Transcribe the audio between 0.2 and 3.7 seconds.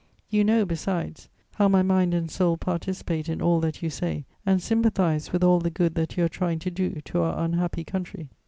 You know, besides, how my mind and soul participate in all